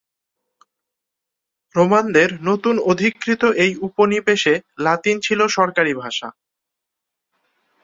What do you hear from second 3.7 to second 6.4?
উপনিবেশে লাতিন ছিল সরকারি ভাষা।